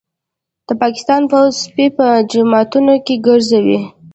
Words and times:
د 0.67 0.69
پاکستان 0.81 1.21
پوځ 1.31 1.51
سپي 1.63 1.87
په 1.97 2.07
جوماتونو 2.31 2.93
کي 3.05 3.15
ګرځوي 3.27 3.79